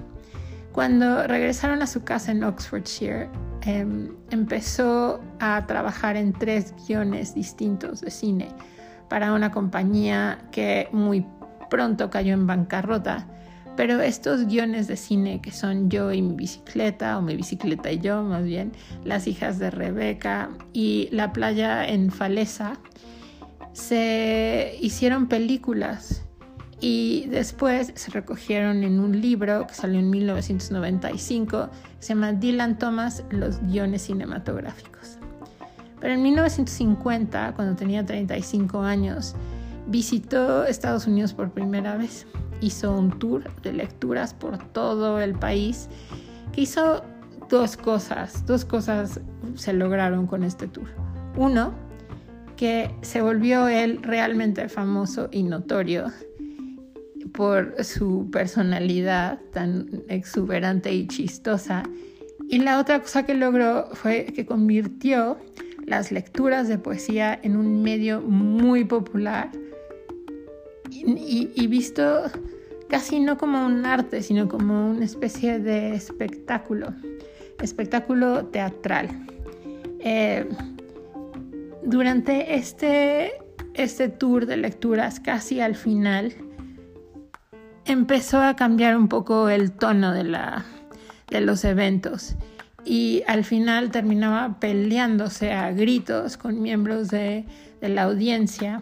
Cuando 0.76 1.26
regresaron 1.26 1.82
a 1.82 1.88
su 1.88 2.04
casa 2.04 2.34
en 2.34 2.44
Oxfordshire, 2.44 3.30
em, 3.62 4.10
empezó 4.30 5.22
a 5.40 5.66
trabajar 5.68 6.18
en 6.18 6.34
tres 6.34 6.74
guiones 6.86 7.34
distintos 7.34 8.02
de 8.02 8.12
cine 8.12 8.50
para 9.08 9.32
una 9.32 9.52
compañía 9.52 10.38
que 10.52 10.90
muy 10.92 11.26
pronto 11.70 12.10
cayó 12.10 12.34
en 12.34 12.46
bancarrota. 12.46 13.26
Pero 13.78 14.02
estos 14.02 14.48
guiones 14.48 14.88
de 14.88 14.98
cine 14.98 15.40
que 15.42 15.52
son 15.52 15.90
Yo 15.90 16.12
y 16.12 16.22
mi 16.22 16.36
bicicleta, 16.36 17.18
o 17.20 17.22
mi 17.22 17.38
bicicleta 17.38 17.90
y 17.90 18.00
yo 18.00 18.22
más 18.24 18.44
bien, 18.44 18.74
Las 19.06 19.28
hijas 19.28 19.60
de 19.60 19.72
Rebeca 19.72 20.50
y 20.74 21.08
La 21.14 21.32
playa 21.32 21.88
en 21.88 22.12
Falesa, 22.12 22.74
se 23.72 24.76
hicieron 24.82 25.30
películas 25.30 26.25
y 26.88 27.26
después 27.32 27.92
se 27.96 28.12
recogieron 28.12 28.84
en 28.84 29.00
un 29.00 29.20
libro 29.20 29.66
que 29.66 29.74
salió 29.74 30.00
en 30.00 30.08
1995, 30.12 31.72
se 31.98 32.10
llama 32.10 32.34
Dylan 32.34 32.78
Thomas, 32.78 33.24
los 33.32 33.60
guiones 33.64 34.04
cinematográficos. 34.04 35.18
Pero 36.00 36.14
en 36.14 36.22
1950, 36.22 37.54
cuando 37.56 37.76
tenía 37.76 38.06
35 38.06 38.82
años, 38.82 39.34
visitó 39.88 40.64
Estados 40.64 41.08
Unidos 41.08 41.34
por 41.34 41.50
primera 41.50 41.98
vez 41.98 42.28
hizo 42.62 42.96
un 42.96 43.18
tour 43.18 43.52
de 43.64 43.74
lecturas 43.74 44.36
por 44.36 44.60
todo 44.72 45.20
el 45.20 45.34
país, 45.34 45.90
que 46.54 46.62
hizo 46.62 47.04
dos 47.50 47.78
cosas, 47.78 48.46
dos 48.46 48.64
cosas 48.64 49.22
se 49.56 49.74
lograron 49.74 50.28
con 50.28 50.44
este 50.44 50.68
tour. 50.68 50.90
Uno, 51.36 51.74
que 52.56 52.94
se 53.02 53.24
volvió 53.24 53.68
él 53.70 54.04
realmente 54.04 54.70
famoso 54.70 55.30
y 55.32 55.42
notorio 55.42 56.12
por 57.34 57.84
su 57.84 58.30
personalidad 58.32 59.40
tan 59.52 60.04
exuberante 60.08 60.94
y 60.94 61.08
chistosa. 61.08 61.84
Y 62.50 62.60
la 62.60 62.80
otra 62.80 63.02
cosa 63.02 63.26
que 63.26 63.34
logró 63.34 63.90
fue 63.94 64.26
que 64.36 64.46
convirtió 64.46 65.38
las 65.86 66.12
lecturas 66.12 66.68
de 66.68 66.78
poesía 66.78 67.40
en 67.42 67.58
un 67.58 67.82
medio 67.82 68.22
muy 68.22 68.86
popular 68.86 69.52
y, 70.90 71.68
visto 71.68 72.24
casi 72.90 73.20
no 73.20 73.38
como 73.38 73.66
un 73.66 73.86
arte, 73.86 74.22
sino 74.22 74.48
como 74.48 74.92
una 74.92 75.06
especie 75.06 75.60
de 75.60 75.96
espectáculo, 75.96 76.94
espectáculo 77.62 78.46
teatral. 78.48 79.10
Eh, 80.00 80.48
durante 81.84 82.56
este, 82.56 83.34
este 83.74 84.10
tour 84.10 84.46
de 84.46 84.58
lecturas, 84.58 85.20
casi 85.20 85.60
al 85.60 85.76
final, 85.76 86.34
empezó 87.86 88.42
a 88.42 88.56
cambiar 88.56 88.98
un 88.98 89.08
poco 89.08 89.50
el 89.50 89.72
tono 89.72 90.12
de, 90.12 90.24
la, 90.24 90.66
de 91.30 91.42
los 91.42 91.64
eventos 91.64 92.36
y 92.84 93.24
al 93.28 93.44
final 93.44 93.92
terminaba 93.92 94.60
peleándose 94.60 95.54
a 95.54 95.72
gritos 95.72 96.38
con 96.38 96.62
miembros 96.62 97.10
de, 97.10 97.46
de 97.82 97.90
la 97.90 98.04
audiencia 98.04 98.82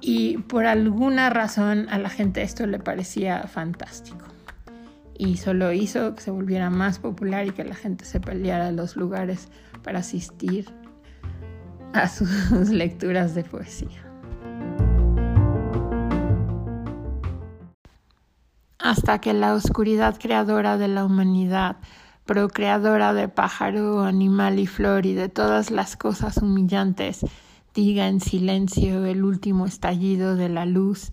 y 0.00 0.38
por 0.38 0.66
alguna 0.66 1.30
razón 1.30 1.86
a 1.88 1.98
la 1.98 2.10
gente 2.10 2.42
esto 2.42 2.66
le 2.66 2.78
parecía 2.78 3.44
fantástico. 3.44 4.26
Y 5.16 5.36
solo 5.36 5.72
hizo 5.72 6.14
que 6.14 6.20
se 6.20 6.30
volviera 6.30 6.70
más 6.70 6.98
popular 6.98 7.46
y 7.46 7.52
que 7.52 7.64
la 7.64 7.74
gente 7.74 8.04
se 8.04 8.20
peleara 8.20 8.68
a 8.68 8.72
los 8.72 8.96
lugares 8.96 9.48
para 9.82 10.00
asistir 10.00 10.66
a 11.94 12.08
sus 12.08 12.28
lecturas 12.70 13.34
de 13.34 13.44
poesía. 13.44 14.03
Hasta 18.84 19.18
que 19.18 19.32
la 19.32 19.54
oscuridad 19.54 20.18
creadora 20.20 20.76
de 20.76 20.88
la 20.88 21.06
humanidad, 21.06 21.76
procreadora 22.26 23.14
de 23.14 23.28
pájaro, 23.28 24.02
animal 24.02 24.58
y 24.58 24.66
flor 24.66 25.06
y 25.06 25.14
de 25.14 25.30
todas 25.30 25.70
las 25.70 25.96
cosas 25.96 26.36
humillantes, 26.36 27.24
diga 27.74 28.08
en 28.08 28.20
silencio 28.20 29.06
el 29.06 29.24
último 29.24 29.64
estallido 29.64 30.36
de 30.36 30.50
la 30.50 30.66
luz 30.66 31.12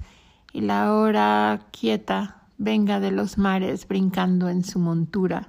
y 0.51 0.59
la 0.59 0.93
hora 0.93 1.61
quieta 1.71 2.41
venga 2.57 2.99
de 2.99 3.11
los 3.11 3.37
mares 3.37 3.87
brincando 3.87 4.49
en 4.49 4.65
su 4.65 4.77
montura. 4.77 5.47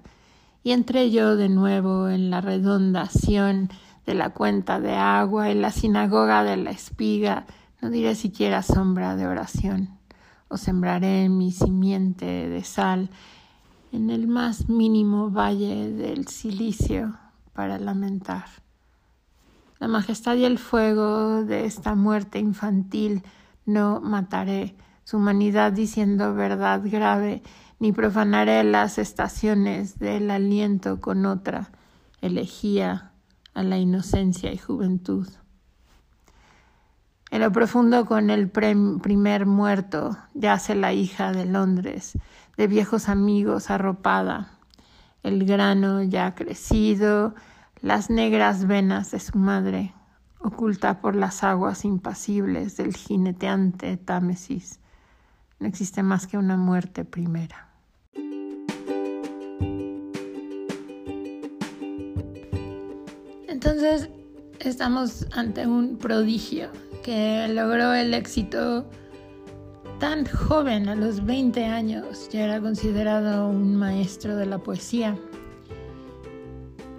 Y 0.63 0.71
entré 0.71 1.11
yo 1.11 1.35
de 1.35 1.49
nuevo 1.49 2.09
en 2.09 2.31
la 2.31 2.41
redondación 2.41 3.69
de 4.07 4.15
la 4.15 4.31
cuenta 4.31 4.79
de 4.79 4.95
agua 4.95 5.51
y 5.51 5.55
la 5.55 5.73
sinagoga 5.73 6.45
de 6.45 6.57
la 6.57 6.71
espiga, 6.71 7.47
no 7.81 7.91
diré 7.91 8.15
siquiera 8.15 8.63
sombra 8.63 9.17
de 9.17 9.27
oración, 9.27 9.99
o 10.53 10.59
sembraré 10.59 11.31
mi 11.31 11.51
simiente 11.51 12.27
de 12.27 12.63
sal 12.63 13.09
en 13.91 14.11
el 14.11 14.29
más 14.29 14.69
mínimo 14.69 15.31
valle 15.31 15.91
del 15.91 16.29
silicio 16.29 17.17
para 17.55 17.79
lamentar. 17.79 18.45
La 19.79 19.89
majestad 19.89 20.37
y 20.37 20.45
el 20.45 20.59
fuego 20.59 21.43
de 21.45 21.65
esta 21.65 21.95
muerte 21.95 22.39
infantil 22.39 23.23
no 23.65 24.01
mataré, 24.01 24.77
su 25.05 25.17
humanidad 25.17 25.73
diciendo 25.73 26.35
verdad 26.35 26.83
grave, 26.85 27.43
ni 27.81 27.93
profanaré 27.93 28.63
las 28.63 28.99
estaciones 28.99 29.99
del 29.99 30.31
aliento 30.31 31.01
con 31.01 31.25
otra 31.25 31.73
elegía 32.21 33.13
a 33.55 33.63
la 33.63 33.79
inocencia 33.79 34.53
y 34.53 34.59
juventud. 34.59 35.27
En 37.33 37.41
lo 37.41 37.51
profundo 37.51 38.05
con 38.05 38.29
el 38.29 38.51
primer 38.51 39.47
muerto 39.47 40.19
yace 40.35 40.75
la 40.75 40.93
hija 40.93 41.33
de 41.33 41.47
Londres, 41.47 42.19
de 42.59 42.67
viejos 42.67 43.09
amigos 43.09 43.71
arropada, 43.71 44.51
el 45.23 45.47
grano 45.47 46.03
ya 46.03 46.35
crecido, 46.35 47.35
las 47.81 48.11
negras 48.11 48.67
venas 48.67 49.13
de 49.13 49.19
su 49.19 49.39
madre, 49.39 49.95
oculta 50.41 51.01
por 51.01 51.17
las 51.17 51.43
aguas 51.43 51.87
impasibles 51.87 52.77
del 52.77 52.95
jineteante 52.95 53.97
Támesis. 53.97 54.79
No 55.59 55.69
existe 55.69 56.03
más 56.03 56.27
que 56.27 56.37
una 56.37 56.59
muerte 56.59 57.07
primera. 57.07 57.69
Entonces, 63.49 64.11
estamos 64.65 65.27
ante 65.33 65.67
un 65.67 65.97
prodigio 65.97 66.69
que 67.03 67.49
logró 67.49 67.93
el 67.95 68.15
éxito 68.15 68.87
tan 69.99 70.25
joven, 70.27 70.89
a 70.89 70.95
los 70.95 71.25
20 71.25 71.65
años, 71.65 72.29
ya 72.31 72.45
era 72.45 72.61
considerado 72.61 73.49
un 73.49 73.77
maestro 73.77 74.37
de 74.37 74.47
la 74.47 74.59
poesía. 74.59 75.17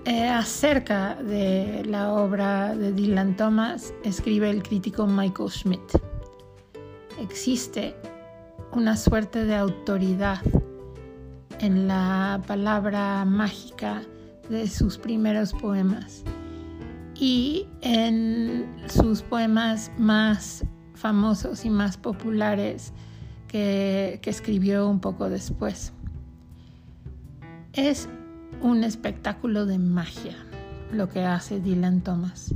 Eh, 0.06 0.28
acerca 0.28 1.15
de 1.15 1.84
la 1.86 2.13
obra 2.13 2.76
de 2.76 2.91
Dylan 2.91 3.38
Thomas 3.38 3.93
escribe 4.04 4.49
el 4.49 4.62
crítico 4.62 5.08
Michael 5.08 5.49
Schmidt. 5.49 5.97
Existe 7.21 7.95
una 8.73 8.97
suerte 8.97 9.45
de 9.45 9.56
autoridad 9.56 10.39
en 11.60 11.88
la 11.88 12.41
palabra 12.45 13.23
mágica 13.23 14.02
de 14.49 14.67
sus 14.67 14.97
primeros 14.97 15.54
poemas 15.54 16.23
y 17.23 17.69
en 17.79 18.67
sus 18.89 19.21
poemas 19.21 19.93
más 19.97 20.65
famosos 20.93 21.63
y 21.63 21.69
más 21.69 21.95
populares 21.95 22.91
que, 23.47 24.19
escribió 24.25 24.89
un 24.89 24.99
poco 24.99 25.29
después. 25.29 25.93
Es 27.71 28.09
un 28.62 28.83
espectáculo 28.83 29.65
de 29.65 29.79
magia 29.79 30.36
lo 30.91 31.07
que 31.07 31.23
hace 31.23 31.62
Dylan 31.62 32.01
Thomas. 32.01 32.53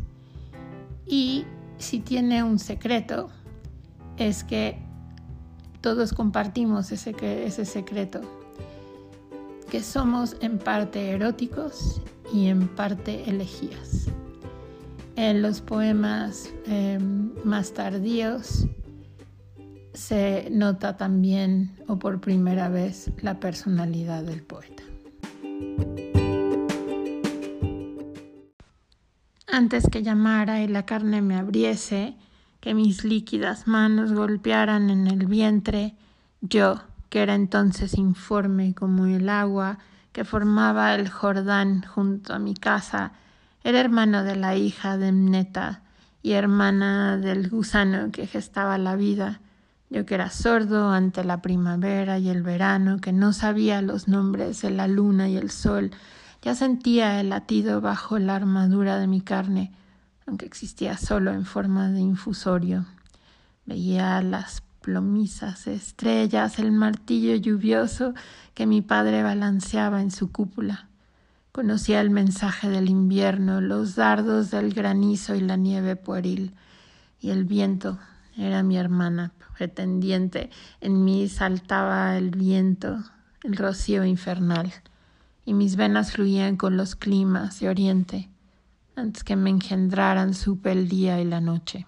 Y 1.06 1.46
si 1.78 2.00
tiene 2.00 2.44
un 2.44 2.60
secreto, 2.60 3.30
es 4.18 4.44
que 4.44 4.80
todos 5.80 6.12
compartimos 6.12 6.92
ese, 6.92 7.16
ese 7.46 7.64
secreto, 7.64 8.20
que 9.72 9.82
somos 9.82 10.36
en 10.42 10.60
parte 10.60 11.12
eróticos 11.12 12.02
y 12.34 12.48
en 12.48 12.68
parte 12.68 13.30
elegías. 13.30 14.12
En 15.18 15.42
los 15.42 15.62
poemas 15.62 16.54
em, 16.68 17.32
más 17.44 17.74
tardíos 17.74 18.68
se 19.96 20.48
nota 20.52 20.96
también 20.96 21.76
o 21.88 21.98
por 21.98 22.22
primera 22.22 22.70
vez 22.70 23.10
la 23.24 23.40
personalidad 23.40 24.22
del 24.22 24.44
poeta. 24.44 24.84
Antes 29.48 29.90
que 29.92 30.04
llamara 30.04 30.62
y 30.62 30.68
la 30.68 30.86
carne 30.86 31.24
me 31.24 31.36
abriese, 31.36 32.16
que 32.60 32.76
mis 32.76 33.04
líquidas 33.04 33.68
manos 33.68 34.14
golpearan 34.14 34.92
en 34.92 35.08
el 35.08 35.26
vientre, 35.26 35.96
yo, 36.42 36.84
que 37.10 37.24
era 37.24 37.34
entonces 37.34 37.98
informe 37.98 38.76
como 38.76 39.08
el 39.08 39.30
agua 39.30 39.80
que 40.12 40.26
formaba 40.26 40.94
el 40.94 41.10
Jordán 41.10 41.82
junto 41.82 42.36
a 42.36 42.40
mi 42.40 42.54
casa, 42.54 43.14
era 43.68 43.82
hermano 43.82 44.24
de 44.24 44.38
la 44.38 44.56
hija 44.56 44.98
de 44.98 45.12
Mneta 45.12 45.82
y 46.24 46.32
hermana 46.32 47.18
del 47.18 47.50
gusano 47.50 48.14
que 48.14 48.26
gestaba 48.26 48.78
la 48.78 48.96
vida, 48.96 49.42
yo 49.90 50.06
que 50.06 50.16
era 50.16 50.30
sordo 50.30 50.90
ante 50.92 51.26
la 51.26 51.42
primavera 51.42 52.18
y 52.18 52.30
el 52.30 52.44
verano, 52.44 53.02
que 53.02 53.12
no 53.12 53.34
sabía 53.34 53.82
los 53.82 54.08
nombres 54.08 54.62
de 54.62 54.70
la 54.70 54.88
luna 54.88 55.28
y 55.28 55.36
el 55.36 55.52
sol, 55.52 55.92
ya 56.42 56.56
sentía 56.56 57.20
el 57.20 57.28
latido 57.28 57.82
bajo 57.82 58.20
la 58.20 58.38
armadura 58.38 59.00
de 59.00 59.08
mi 59.08 59.20
carne, 59.20 59.74
aunque 60.26 60.46
existía 60.46 60.96
solo 60.96 61.34
en 61.34 61.44
forma 61.44 61.90
de 61.90 62.00
infusorio. 62.00 62.86
Veía 63.66 64.22
las 64.22 64.64
plomizas 64.80 65.68
estrellas, 65.68 66.58
el 66.60 66.72
martillo 66.72 67.36
lluvioso 67.36 68.14
que 68.54 68.66
mi 68.66 68.82
padre 68.82 69.24
balanceaba 69.24 70.02
en 70.02 70.12
su 70.12 70.32
cúpula. 70.32 70.88
Conocía 71.58 72.02
el 72.02 72.12
mensaje 72.12 72.70
del 72.70 72.88
invierno, 72.88 73.62
los 73.62 73.96
dardos 73.96 74.52
del 74.52 74.76
granizo 74.76 75.34
y 75.34 75.40
la 75.40 75.56
nieve 75.56 75.96
pueril, 75.96 76.54
y 77.20 77.32
el 77.32 77.46
viento 77.46 77.98
era 78.38 78.62
mi 78.62 78.78
hermana 78.78 79.34
pretendiente. 79.58 80.52
En 80.82 81.04
mí 81.04 81.28
saltaba 81.28 82.16
el 82.16 82.30
viento, 82.30 83.00
el 83.42 83.58
rocío 83.58 84.06
infernal, 84.06 84.72
y 85.46 85.56
mis 85.56 85.78
venas 85.78 86.12
fluían 86.12 86.58
con 86.58 86.78
los 86.78 86.96
climas 86.96 87.60
de 87.60 87.70
oriente. 87.70 88.30
Antes 88.96 89.24
que 89.24 89.36
me 89.36 89.50
engendraran 89.50 90.36
supe 90.36 90.72
el 90.72 90.88
día 90.88 91.20
y 91.20 91.26
la 91.26 91.42
noche. 91.42 91.88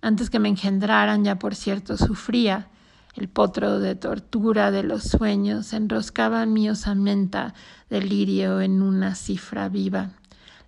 Antes 0.00 0.30
que 0.30 0.40
me 0.40 0.48
engendraran 0.48 1.22
ya 1.22 1.38
por 1.38 1.54
cierto 1.54 1.96
sufría 1.96 2.71
el 3.14 3.28
potro 3.28 3.78
de 3.78 3.94
tortura 3.94 4.70
de 4.70 4.82
los 4.82 5.02
sueños 5.04 5.72
enroscaba 5.74 6.46
mi 6.46 6.70
osamenta 6.70 7.54
de 7.90 8.00
lirio 8.00 8.60
en 8.60 8.80
una 8.80 9.14
cifra 9.14 9.68
viva. 9.68 10.12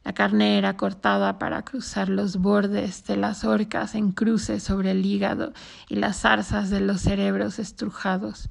La 0.04 0.12
carne 0.12 0.58
era 0.58 0.76
cortada 0.76 1.38
para 1.38 1.62
cruzar 1.62 2.10
los 2.10 2.36
bordes 2.36 3.06
de 3.06 3.16
las 3.16 3.44
orcas 3.44 3.94
en 3.94 4.12
cruces 4.12 4.62
sobre 4.62 4.90
el 4.90 5.06
hígado 5.06 5.54
y 5.88 5.96
las 5.96 6.20
zarzas 6.20 6.68
de 6.68 6.80
los 6.80 7.00
cerebros 7.00 7.58
estrujados. 7.58 8.50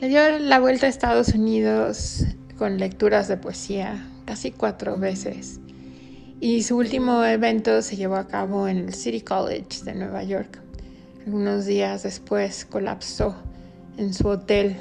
Le 0.00 0.08
dio 0.08 0.38
la 0.40 0.60
vuelta 0.60 0.84
a 0.84 0.88
Estados 0.90 1.28
Unidos 1.28 2.24
con 2.58 2.76
lecturas 2.76 3.28
de 3.28 3.38
poesía 3.38 4.06
casi 4.26 4.50
cuatro 4.50 4.98
veces 4.98 5.60
y 6.40 6.62
su 6.62 6.78
último 6.78 7.22
evento 7.22 7.82
se 7.82 7.96
llevó 7.96 8.16
a 8.16 8.26
cabo 8.26 8.66
en 8.66 8.78
el 8.78 8.94
City 8.94 9.20
College 9.20 9.84
de 9.84 9.94
Nueva 9.94 10.24
York. 10.24 10.58
Algunos 11.26 11.66
días 11.66 12.02
después 12.02 12.64
colapsó 12.64 13.36
en 13.98 14.14
su 14.14 14.26
hotel 14.26 14.76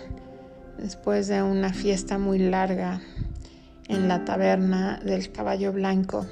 después 0.77 1.27
de 1.27 1.43
una 1.43 1.73
fiesta 1.73 2.17
muy 2.17 2.39
larga 2.39 3.01
en 3.89 4.07
la 4.07 4.23
taberna 4.23 5.01
del 5.03 5.31
Caballo 5.33 5.73
Blanco. 5.73 6.25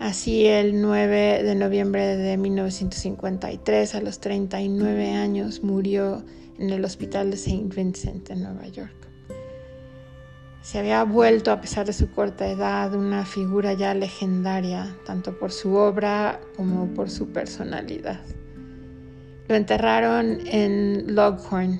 Así 0.00 0.46
el 0.46 0.82
9 0.82 1.44
de 1.44 1.54
noviembre 1.54 2.16
de 2.16 2.36
1953, 2.36 3.94
a 3.94 4.00
los 4.00 4.18
39 4.18 5.12
años, 5.12 5.62
murió 5.62 6.24
en 6.58 6.70
el 6.70 6.84
hospital 6.84 7.30
de 7.30 7.36
St. 7.36 7.68
Vincent 7.74 8.30
en 8.30 8.42
Nueva 8.42 8.66
York. 8.66 9.08
Se 10.66 10.80
había 10.80 11.04
vuelto, 11.04 11.52
a 11.52 11.60
pesar 11.60 11.86
de 11.86 11.92
su 11.92 12.10
corta 12.10 12.48
edad, 12.48 12.92
una 12.92 13.24
figura 13.24 13.74
ya 13.74 13.94
legendaria, 13.94 14.96
tanto 15.06 15.38
por 15.38 15.52
su 15.52 15.76
obra 15.76 16.40
como 16.56 16.88
por 16.88 17.08
su 17.08 17.28
personalidad. 17.28 18.18
Lo 19.46 19.54
enterraron 19.54 20.40
en 20.44 21.14
Loghorn 21.14 21.78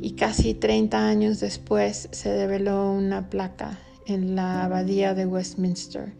y 0.00 0.14
casi 0.16 0.54
30 0.54 1.06
años 1.06 1.40
después 1.40 2.08
se 2.10 2.30
develó 2.30 2.90
una 2.92 3.28
placa 3.28 3.78
en 4.06 4.34
la 4.34 4.64
abadía 4.64 5.12
de 5.12 5.26
Westminster, 5.26 6.14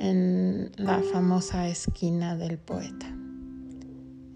en 0.00 0.72
la 0.78 1.00
famosa 1.12 1.68
esquina 1.68 2.36
del 2.36 2.58
poeta. 2.58 3.06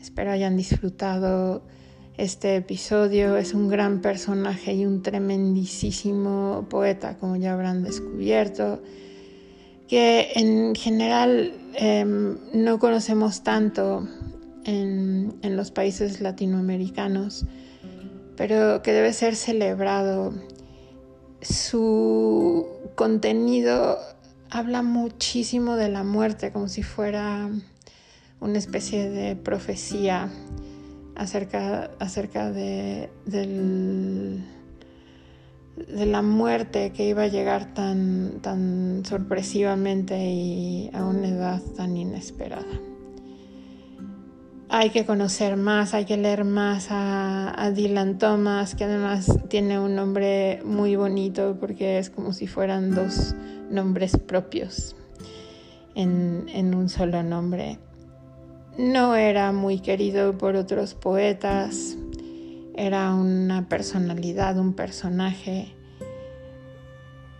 Espero 0.00 0.30
hayan 0.30 0.57
disfrutado 0.57 1.66
este 2.16 2.57
episodio. 2.57 3.37
Es 3.37 3.55
un 3.55 3.68
gran 3.68 4.00
personaje 4.00 4.74
y 4.74 4.87
un 4.87 5.03
tremendísimo 5.03 6.66
poeta, 6.68 7.16
como 7.18 7.37
ya 7.37 7.53
habrán 7.53 7.83
descubierto, 7.83 8.83
que 9.88 10.33
en 10.35 10.74
general 10.74 11.53
em, 11.74 12.38
no 12.53 12.79
conocemos 12.79 13.42
tanto 13.42 14.09
en, 14.64 15.35
en 15.42 15.57
los 15.57 15.70
países 15.70 16.20
latinoamericanos, 16.20 17.46
pero 18.37 18.83
que 18.83 18.92
debe 18.92 19.12
ser 19.12 19.37
celebrado. 19.37 20.33
Su 21.40 22.66
contenido 22.94 23.98
habla 24.50 24.83
muchísimo 24.83 25.77
de 25.77 25.88
la 25.88 26.05
muerte, 26.05 26.53
como 26.53 26.68
si 26.68 26.83
fuera 26.83 27.50
una 28.40 28.59
especie 28.59 29.11
de 29.11 29.37
profecía 29.37 30.31
acerca, 31.16 31.90
acerca 31.98 32.50
de, 32.50 33.11
de 35.77 36.07
la 36.07 36.22
muerte 36.22 36.92
que 36.92 37.09
iba 37.09 37.24
a 37.24 37.29
llegar 37.29 37.74
tan, 37.74 38.40
tan 38.40 39.03
sorpresivamente 39.05 40.16
y 40.18 40.90
a 40.92 41.05
una 41.05 41.29
edad 41.29 41.62
tan 41.77 41.96
inesperada. 41.96 42.64
Hay 44.68 44.90
que 44.90 45.05
conocer 45.05 45.57
más, 45.57 45.94
hay 45.94 46.05
que 46.05 46.16
leer 46.16 46.44
más 46.44 46.88
a, 46.90 47.70
Dylan 47.74 48.18
Thomas, 48.18 48.74
que 48.74 48.85
además 48.85 49.38
tiene 49.48 49.79
un 49.79 49.94
nombre 49.94 50.61
muy 50.64 50.96
bonito 50.96 51.57
porque 51.61 51.98
es 51.98 52.11
como 52.11 52.33
si 52.33 52.46
fueran 52.46 52.94
dos 52.94 53.35
nombres 53.70 54.16
propios 54.16 54.96
en, 55.94 56.46
en 56.48 56.74
un 56.74 56.88
solo 56.88 57.22
nombre. 57.22 57.79
No 58.76 59.14
era 59.14 59.52
muy 59.52 59.78
querido 59.78 60.37
por 60.37 60.56
otros 60.56 60.94
poetas, 60.94 61.96
era 62.74 63.14
una 63.14 63.68
personalidad, 63.68 64.58
un 64.58 64.72
personaje. 64.72 65.72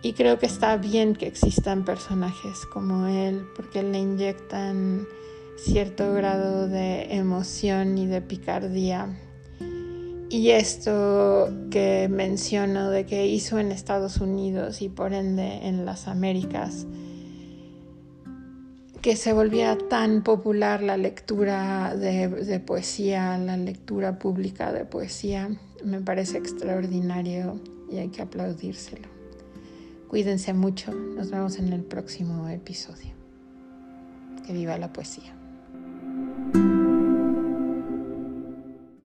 Y 0.01 0.13
creo 0.13 0.39
que 0.39 0.47
está 0.47 0.77
bien 0.77 1.17
que 1.17 1.27
existan 1.27 1.85
personajes 1.85 2.65
como 2.73 3.07
él, 3.07 3.43
porque 3.57 3.83
le 3.83 3.99
inyectan 3.99 5.09
cierto 5.57 6.13
grado 6.15 6.69
de 6.69 7.15
emoción 7.15 7.99
y 7.99 8.07
de 8.07 8.21
picardía. 8.21 9.09
Y 10.31 10.51
esto 10.51 11.49
que 11.71 12.09
menciono 12.09 12.91
de 12.91 13.07
que 13.07 13.27
hizo 13.27 13.59
en 13.59 13.73
Estados 13.73 14.19
Unidos 14.19 14.83
y 14.83 14.89
por 14.89 15.13
ende 15.13 15.67
en 15.67 15.85
las 15.85 16.07
Américas, 16.07 16.87
que 19.05 19.17
se 19.17 19.35
volviera 19.35 19.77
tan 19.77 20.23
popular 20.23 20.83
la 20.83 20.97
lectura 20.97 21.95
de, 21.95 22.59
poesía, 22.59 23.37
la 23.37 23.59
lectura 23.59 24.19
pública 24.19 24.73
de 24.73 24.87
poesía, 24.87 25.51
me 25.85 26.01
parece 26.01 26.39
extraordinario 26.39 27.61
y 27.93 27.99
hay 27.99 28.09
que 28.09 28.23
aplaudírselo. 28.23 29.07
Cuídense 30.09 30.55
mucho, 30.55 30.95
nos 30.95 31.31
vemos 31.31 31.59
en 31.59 31.75
el 31.75 31.83
próximo 31.83 32.49
episodio. 32.49 33.11
Que 34.47 34.55
viva 34.55 34.79
la 34.79 34.91
poesía. 34.91 35.35